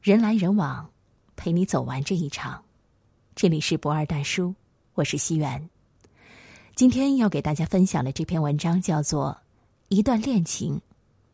[0.00, 0.88] 人来人往，
[1.34, 2.62] 陪你走完这一场。
[3.34, 4.54] 这里是不二大叔，
[4.94, 5.68] 我是西元。
[6.76, 9.36] 今天要给大家分享的这篇文章叫做
[9.88, 10.80] 《一段恋情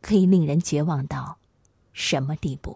[0.01, 1.37] 可以令人绝望到
[1.93, 2.71] 什么地步》。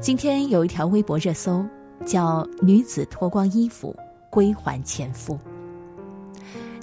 [0.00, 1.64] 今天有一条微博热搜，
[2.04, 3.96] 叫“女子脱光衣服
[4.30, 5.38] 归还前夫”。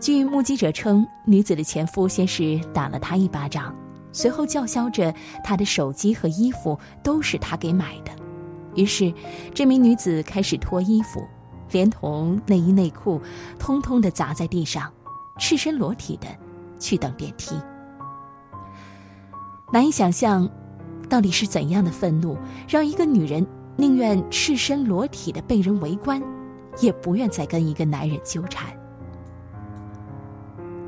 [0.02, 3.72] 据目击者称，女子的前夫先是打了她一巴掌，
[4.12, 8.12] 随后叫嚣着她的手机和衣服都是他给买的。
[8.74, 9.14] 于是，
[9.54, 11.24] 这名女子开始脱衣服，
[11.70, 13.22] 连同内衣内裤，
[13.60, 14.92] 通通的砸在地上，
[15.38, 16.28] 赤身裸体的
[16.80, 17.56] 去等电梯。
[19.72, 20.50] 难以想象，
[21.08, 22.36] 到底是怎样的愤怒，
[22.68, 23.46] 让一个女人
[23.78, 26.20] 宁愿赤身裸体的被人围观，
[26.80, 28.81] 也不愿再跟一个男人纠缠。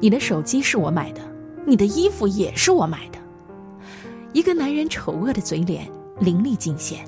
[0.04, 1.22] 你的手机是我买的，
[1.66, 3.18] 你的衣服也是我买的。
[4.34, 7.06] 一个男人丑恶的嘴脸凌厉尽显。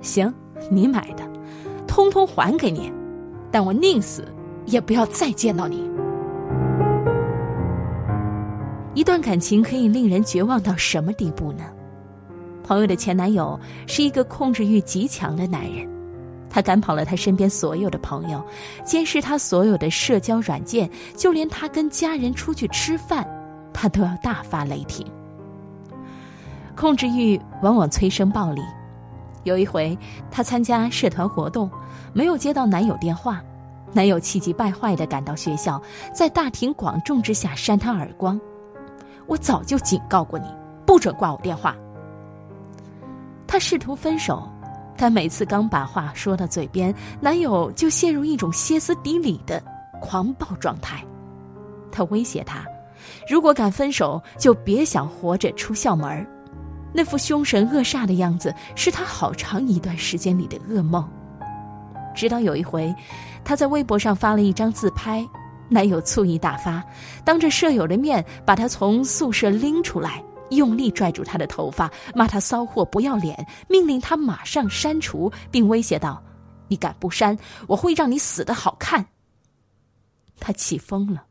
[0.00, 0.32] 行，
[0.70, 1.28] 你买的，
[1.88, 2.92] 通通还给你，
[3.50, 4.24] 但我宁死
[4.64, 5.90] 也不要再见到你。
[8.94, 11.64] 一段感情可以令人绝望到什么地步呢？
[12.62, 13.58] 朋友的前男友
[13.88, 15.84] 是一个控制欲极强的男人。
[16.50, 18.44] 他赶跑了他身边所有的朋友，
[18.84, 23.24] 监视他所有的社交软件，就连他跟家人出去吃饭，
[23.72, 25.06] 他都要大发雷霆。
[26.76, 28.60] 控制欲往往催生暴力。
[29.44, 29.96] 有一回，
[30.30, 31.70] 他参加社团活动，
[32.12, 33.42] 没有接到男友电话，
[33.92, 35.80] 男友气急败坏的赶到学校，
[36.12, 38.38] 在大庭广众之下扇他耳光
[39.26, 40.46] ：“我早就警告过你，
[40.84, 41.76] 不准挂我电话。”
[43.46, 44.46] 他试图分手。
[45.00, 49.62] 但每次刚把话说到嘴边，男友就陷入一种歇斯底里的
[49.98, 51.02] 狂暴状态。
[51.90, 52.62] 他威胁她，
[53.26, 56.26] 如果敢分手，就别想活着出校门
[56.92, 61.08] 那副凶神恶煞的样子，是他好长一段时间里的噩梦。
[62.14, 62.94] 直到有一回，
[63.42, 65.26] 他在微博上发了一张自拍，
[65.70, 66.84] 男友醋意大发，
[67.24, 70.22] 当着舍友的面把他从宿舍拎出来。
[70.50, 76.22] 用力拽住他的头发，骂他骚货不要脸，命令他马上删除，并威胁道
[76.68, 79.04] ：“你敢不删，我会让你死的好看。”
[80.38, 81.22] 他气疯了，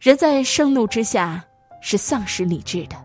[0.00, 1.44] 人在盛怒之下
[1.80, 2.96] 是丧失理智的。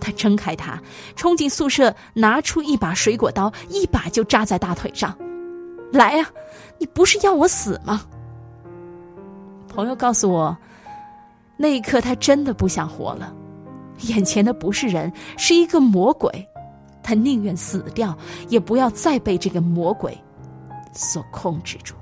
[0.00, 0.78] 他挣开他，
[1.16, 5.16] 冲进宿舍，拿出一把水果刀，一把就扎在大腿上。
[5.90, 6.26] “来呀，
[6.78, 8.04] 你不是要我死吗？”
[9.66, 10.56] 朋友告诉我，
[11.56, 13.34] 那一刻他真的不想活了。
[14.00, 16.48] 眼前的不是人，是一个魔鬼，
[17.02, 18.16] 他宁愿死掉，
[18.48, 20.16] 也不要再被这个魔鬼
[20.92, 21.94] 所控制住。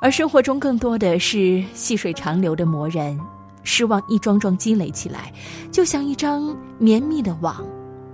[0.00, 3.18] 而生活中更多的是细水长流的磨人，
[3.64, 5.32] 失望一桩桩积累起来，
[5.72, 7.64] 就像一张绵密的网，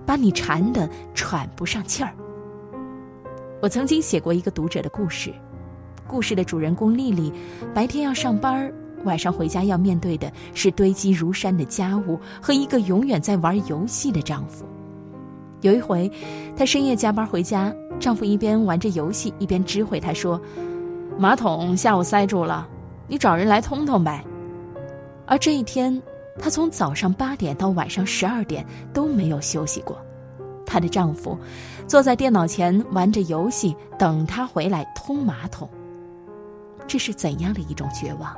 [0.07, 2.11] 把你缠得喘不上气儿。
[3.61, 5.33] 我曾经写过一个读者的故事，
[6.07, 7.33] 故事的主人公丽丽，
[7.75, 8.73] 白天要上班。
[9.05, 14.65] 晚上回家要面对的是堆积如山的家务和一个永远在玩游戏的丈夫。
[15.61, 16.11] 有一回，
[16.57, 20.41] 她深夜加班回家，丈夫一边玩着游戏，一边知会她说
[21.19, 22.69] ：“马桶下午塞住了，
[23.09, 24.23] 你找人来通通呗。”
[25.27, 26.03] 而这一天，
[26.39, 29.99] 她从早上八点到晚上十二点都没有休息过。
[30.67, 31.39] 她的丈夫
[31.87, 35.67] 坐在电脑前玩着游戏，等她回来通马桶。
[36.87, 38.37] 这是怎样的一种绝望？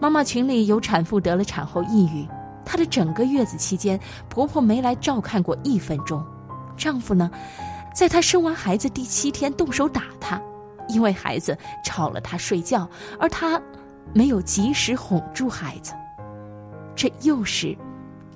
[0.00, 2.26] 妈妈群里有产妇得了产后抑郁，
[2.64, 3.98] 她的整个月子期间，
[4.28, 6.24] 婆婆没来照看过一分钟，
[6.76, 7.30] 丈夫呢，
[7.92, 10.40] 在她生完孩子第七天动手打她，
[10.88, 12.88] 因为孩子吵了她睡觉，
[13.18, 13.60] 而她
[14.12, 15.92] 没有及时哄住孩子，
[16.94, 17.76] 这又是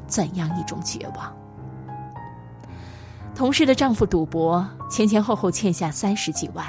[0.09, 1.33] 怎样一种绝望？
[3.35, 6.67] 同事的丈夫赌博，前前后后欠下三十几万，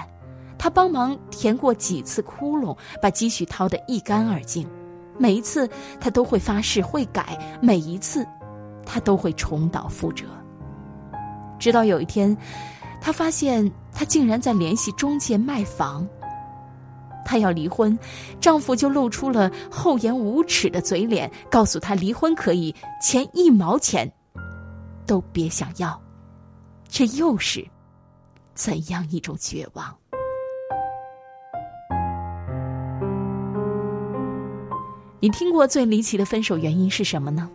[0.58, 4.70] 他帮忙填过几次窟窿，把积蓄掏得一干二净。
[5.18, 5.70] 每一次，
[6.00, 7.24] 他都会发誓会改；
[7.62, 8.26] 每一次，
[8.86, 10.26] 他都会重蹈覆辙。
[11.60, 12.36] 直到有一天，
[13.02, 16.08] 他发现他竟然在联系中介卖房。
[17.26, 17.98] 她要离婚，
[18.42, 24.12] 丈夫就露出了厚颜无耻的嘴脸，告诉她离婚可以，钱一毛钱
[25.08, 25.98] 都别想要。
[26.90, 27.66] 这又是
[28.54, 29.96] 怎样一种绝望？
[35.24, 37.50] 你听过最离奇的分手原因是什么呢？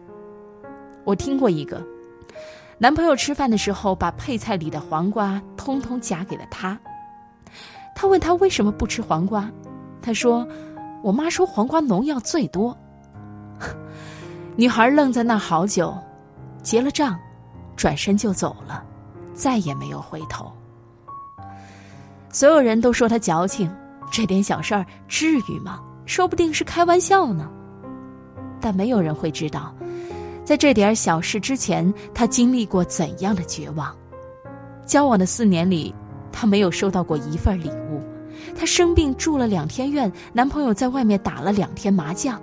[1.05, 1.87] 我听过一个，
[2.79, 6.81] 男朋友吃饭的时候把配菜里的黄瓜通通夹给了他。
[7.95, 9.51] 他问他为什么不吃黄瓜，
[10.01, 10.49] 他说
[11.03, 12.75] 我妈说黄瓜农药最多。
[14.57, 15.95] 女孩愣在那好久，
[16.63, 17.19] 结了账，
[17.77, 18.83] 转身就走了，
[19.35, 20.51] 再也没有回头。
[22.31, 23.71] 所有人都说她矫情，
[24.11, 25.79] 这点小事儿至于吗？
[26.07, 27.47] 说不定是开玩笑呢。
[28.69, 29.75] 但没有人会知道，
[30.45, 33.97] 在这点小事之前，她经历过怎样的绝望。
[34.85, 35.95] 交往的四年里，
[36.31, 38.03] 她没有收到过一份礼物。
[38.55, 42.39] 她生病住了两天院，男朋友在外面打了两天麻将。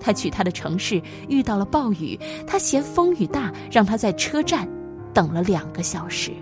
[0.00, 4.68] 她去他的城市遇到了暴雨，他嫌风雨大，让她在车站
[5.14, 6.32] 等了两个小时。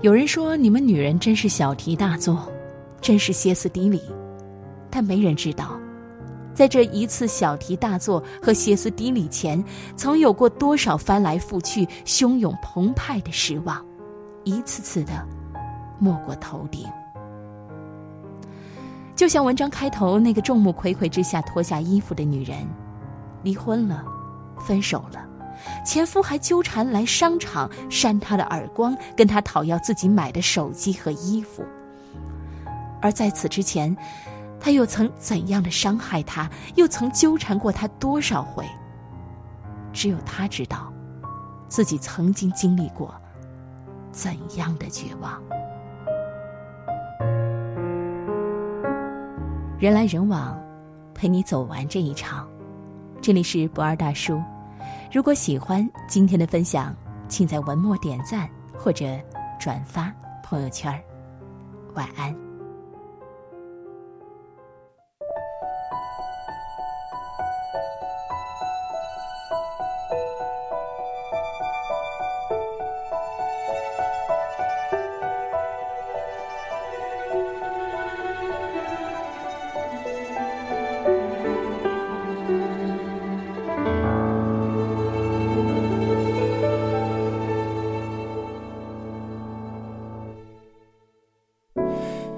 [0.00, 2.50] 有人说你们女人真是小题大做，
[3.00, 4.02] 真是歇斯底里，
[4.90, 5.78] 但没人知道，
[6.60, 9.64] 在这一次小题大做和歇斯底里前，
[9.96, 13.82] 曾有过多少翻来覆去、汹涌澎湃的失望，
[14.44, 15.26] 一次次的
[15.98, 16.86] 没过头顶。
[19.16, 22.58] 就像文章开头那个众目睽睽之下脱下衣服的女人，
[23.42, 24.04] 离婚了，
[24.58, 25.26] 分手了。
[25.82, 31.64] 前夫还纠缠来商场扇她的耳光，跟她讨要自己买的手机和衣服。
[33.00, 33.96] 而在此之前，
[34.60, 38.64] 他又曾怎样的伤害他，又曾纠缠过他多少回？
[39.92, 40.92] 只有他知道，
[41.66, 43.14] 自己曾经经历过
[44.12, 45.42] 怎样的绝望。
[49.78, 50.60] 人来人往，
[51.14, 52.46] 陪你走完这一场。
[53.22, 54.40] 这里是不二大叔。
[55.10, 56.94] 如果喜欢今天的分享，
[57.28, 59.18] 请在文末点赞或者
[59.58, 60.12] 转发
[60.42, 61.02] 朋友圈。
[61.94, 62.49] 晚安。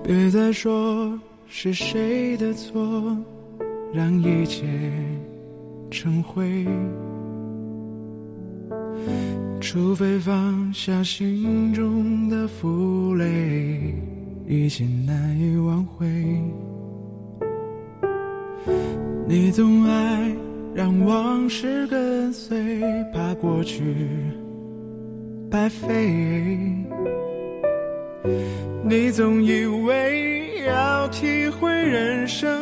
[0.04, 3.16] 别再说是谁的错，
[3.94, 4.66] 让一切
[5.90, 6.66] 成灰。
[9.60, 13.94] 除非放下心中的负累，
[14.46, 16.06] 一切难以挽回。
[19.32, 20.30] 你总爱
[20.74, 22.54] 让往事跟随，
[23.14, 23.82] 怕过去
[25.50, 25.88] 白费。
[28.84, 32.60] 你总以为要体会人生，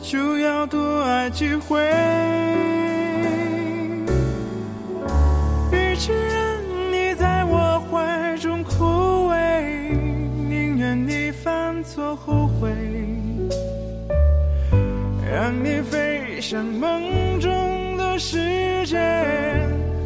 [0.00, 1.78] 就要多爱几回。
[15.46, 18.98] 让你飞向梦中的世界，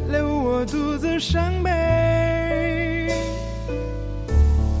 [0.07, 1.71] 留我独自伤悲。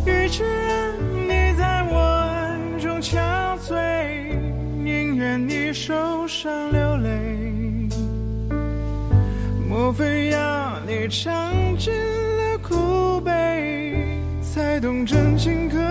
[0.05, 0.93] 与其让
[1.23, 1.97] 你在我
[2.29, 3.17] 爱中憔
[3.57, 4.35] 悴，
[4.83, 7.89] 宁愿你受伤流泪，
[9.67, 13.95] 莫非要你尝尽了苦悲，
[14.43, 15.90] 才懂真情可